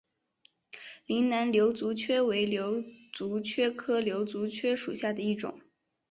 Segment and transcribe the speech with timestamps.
[1.05, 5.61] 岭南瘤足蕨为瘤足蕨科瘤足蕨属下的一个种。